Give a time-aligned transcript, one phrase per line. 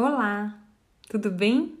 [0.00, 0.56] Olá,
[1.10, 1.76] tudo bem?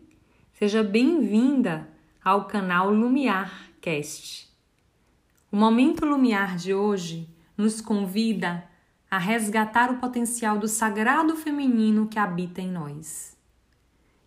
[0.54, 1.88] Seja bem-vinda
[2.20, 4.52] ao canal Lumiar Cast.
[5.52, 8.68] O Momento Lumiar de hoje nos convida
[9.08, 13.36] a resgatar o potencial do sagrado feminino que habita em nós.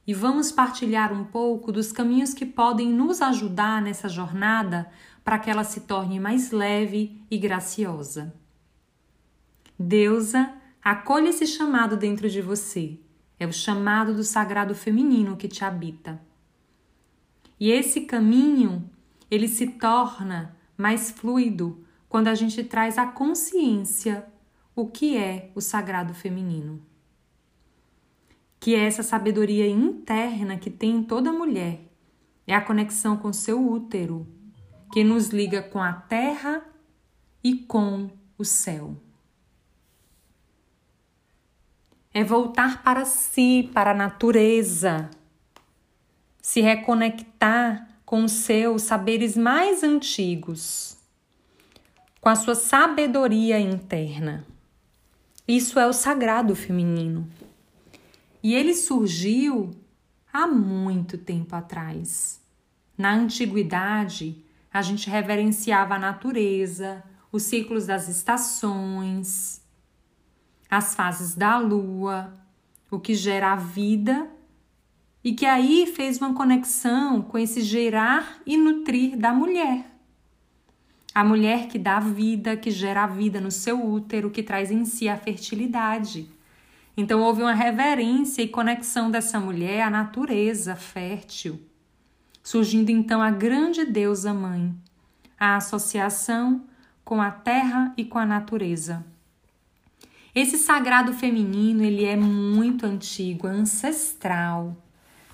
[0.08, 4.90] E vamos partilhar um pouco dos caminhos que podem nos ajudar nessa jornada
[5.22, 8.34] para que ela se torne mais leve e graciosa.
[9.78, 10.50] Deusa,
[10.82, 12.98] acolha esse chamado dentro de você
[13.42, 16.22] é o chamado do sagrado feminino que te habita.
[17.60, 18.88] E esse caminho,
[19.32, 24.28] ele se torna mais fluido quando a gente traz a consciência
[24.76, 26.86] o que é o sagrado feminino.
[28.60, 31.92] Que é essa sabedoria interna que tem em toda mulher.
[32.46, 34.28] É a conexão com seu útero,
[34.94, 36.64] que nos liga com a terra
[37.44, 38.96] e com o céu
[42.14, 45.10] é voltar para si, para a natureza,
[46.42, 50.98] se reconectar com os seus saberes mais antigos,
[52.20, 54.46] com a sua sabedoria interna.
[55.48, 57.28] Isso é o sagrado feminino.
[58.44, 59.72] E ele surgiu
[60.32, 62.42] há muito tempo atrás.
[62.98, 69.61] Na antiguidade, a gente reverenciava a natureza, os ciclos das estações,
[70.72, 72.34] as fases da lua,
[72.90, 74.30] o que gera a vida,
[75.22, 79.86] e que aí fez uma conexão com esse gerar e nutrir da mulher.
[81.14, 84.86] A mulher que dá vida, que gera a vida no seu útero, que traz em
[84.86, 86.30] si a fertilidade.
[86.96, 91.60] Então houve uma reverência e conexão dessa mulher à natureza fértil.
[92.42, 94.74] Surgindo então a grande deusa mãe,
[95.38, 96.64] a associação
[97.04, 99.06] com a terra e com a natureza.
[100.34, 104.78] Esse sagrado feminino ele é muito antigo, ancestral.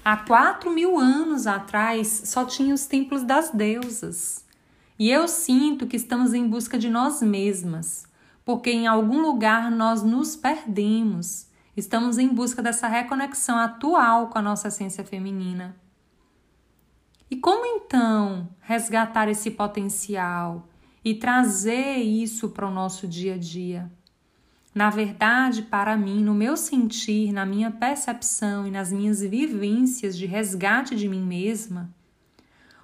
[0.03, 4.43] Há quatro mil anos atrás só tinha os templos das deusas.
[4.97, 8.07] E eu sinto que estamos em busca de nós mesmas,
[8.43, 11.45] porque em algum lugar nós nos perdemos.
[11.75, 15.75] Estamos em busca dessa reconexão atual com a nossa essência feminina.
[17.29, 20.67] E como então resgatar esse potencial
[21.05, 23.91] e trazer isso para o nosso dia a dia?
[24.77, 30.27] Na verdade, para mim, no meu sentir, na minha percepção e nas minhas vivências de
[30.27, 31.89] resgate de mim mesma,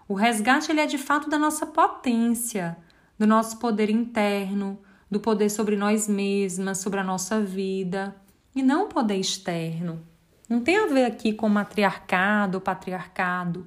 [0.07, 2.75] o resgate ele é de fato da nossa potência,
[3.15, 8.15] do nosso poder interno, do poder sobre nós mesmas, sobre a nossa vida,
[8.55, 10.01] e não o poder externo.
[10.49, 13.65] Não tem a ver aqui com matriarcado ou patriarcado,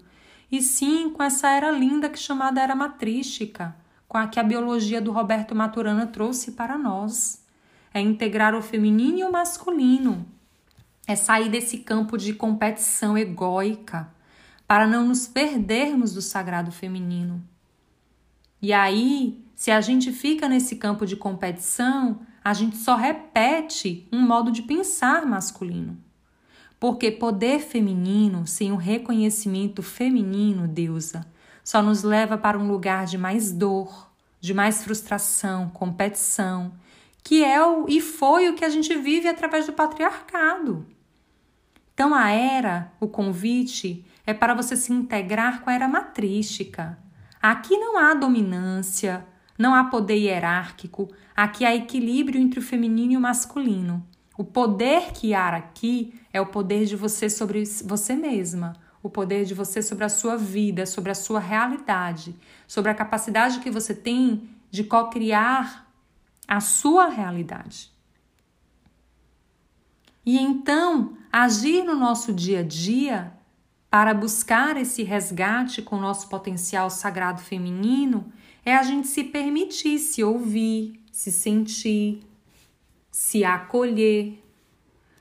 [0.50, 3.76] e sim com essa era linda que chamada era matrística,
[4.08, 7.45] com a que a biologia do Roberto Maturana trouxe para nós
[7.96, 10.26] é integrar o feminino e o masculino,
[11.06, 14.12] é sair desse campo de competição egóica
[14.68, 17.42] para não nos perdermos do sagrado feminino.
[18.60, 24.20] E aí, se a gente fica nesse campo de competição, a gente só repete um
[24.20, 25.96] modo de pensar masculino.
[26.78, 31.26] Porque poder feminino sem o reconhecimento feminino, deusa,
[31.64, 36.72] só nos leva para um lugar de mais dor, de mais frustração, competição
[37.26, 40.86] que é o e foi o que a gente vive através do patriarcado.
[41.92, 46.96] Então a era, o convite é para você se integrar com a era matrística.
[47.42, 49.26] Aqui não há dominância,
[49.58, 54.06] não há poder hierárquico, aqui há equilíbrio entre o feminino e o masculino.
[54.38, 59.44] O poder que há aqui é o poder de você sobre você mesma, o poder
[59.44, 62.36] de você sobre a sua vida, sobre a sua realidade,
[62.68, 65.85] sobre a capacidade que você tem de co-criar
[66.46, 67.90] a sua realidade.
[70.24, 73.32] E então, agir no nosso dia a dia
[73.88, 78.32] para buscar esse resgate com o nosso potencial sagrado feminino
[78.64, 82.20] é a gente se permitir se ouvir, se sentir,
[83.10, 84.42] se acolher.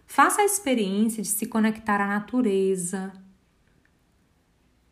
[0.07, 3.13] Faça a experiência de se conectar à natureza,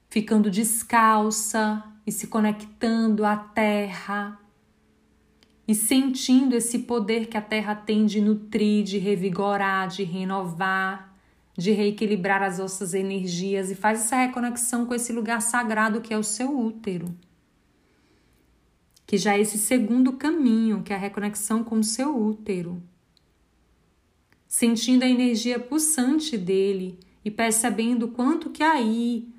[0.10, 4.40] ficando descalça e se conectando à terra
[5.68, 11.14] e sentindo esse poder que a terra tem de nutrir, de revigorar, de renovar,
[11.58, 16.18] de reequilibrar as nossas energias e faz essa reconexão com esse lugar sagrado que é
[16.18, 17.16] o seu útero.
[19.06, 22.82] Que já é esse segundo caminho, que é a reconexão com o seu útero.
[24.48, 29.30] Sentindo a energia pulsante dele e percebendo quanto que aí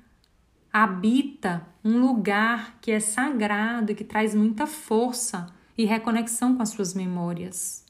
[0.71, 6.69] habita um lugar que é sagrado e que traz muita força e reconexão com as
[6.69, 7.85] suas memórias.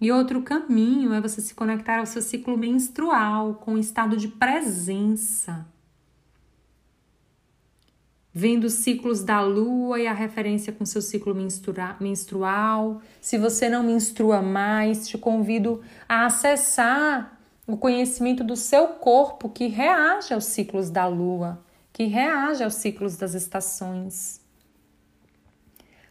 [0.00, 4.28] E outro caminho é você se conectar ao seu ciclo menstrual com o estado de
[4.28, 5.66] presença.
[8.32, 11.34] Vendo os ciclos da lua e a referência com seu ciclo
[12.00, 13.02] menstrual.
[13.20, 19.66] Se você não menstrua mais, te convido a acessar o conhecimento do seu corpo que
[19.66, 21.62] reage aos ciclos da lua,
[21.92, 24.40] que reage aos ciclos das estações.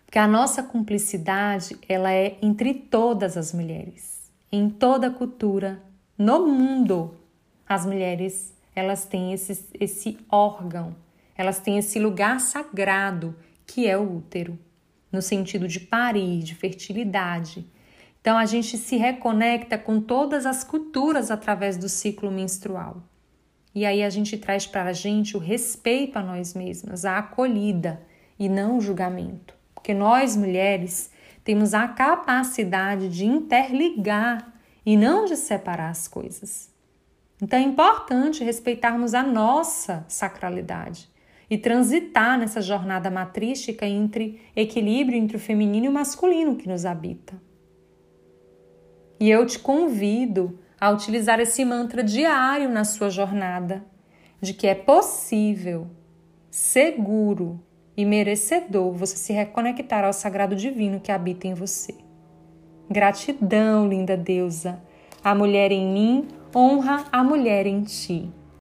[0.09, 4.31] Porque a nossa cumplicidade, ela é entre todas as mulheres.
[4.51, 5.83] Em toda a cultura,
[6.17, 7.13] no mundo,
[7.67, 10.95] as mulheres, elas têm esse, esse órgão,
[11.37, 13.35] elas têm esse lugar sagrado
[13.67, 14.57] que é o útero,
[15.11, 17.67] no sentido de parir, de fertilidade.
[18.19, 23.03] Então a gente se reconecta com todas as culturas através do ciclo menstrual.
[23.75, 28.01] E aí a gente traz para a gente o respeito a nós mesmas, a acolhida
[28.39, 29.58] e não o julgamento
[29.89, 31.09] porque nós mulheres
[31.43, 34.53] temos a capacidade de interligar
[34.85, 36.71] e não de separar as coisas.
[37.41, 41.09] Então é importante respeitarmos a nossa sacralidade
[41.49, 46.85] e transitar nessa jornada matrística entre equilíbrio entre o feminino e o masculino que nos
[46.85, 47.41] habita.
[49.19, 53.83] E eu te convido a utilizar esse mantra diário na sua jornada,
[54.39, 55.87] de que é possível,
[56.51, 57.59] seguro
[57.99, 61.93] e merecedor você se reconectar ao sagrado divino que habita em você.
[62.89, 64.81] Gratidão, linda deusa.
[65.21, 68.31] A mulher em mim honra a mulher em ti.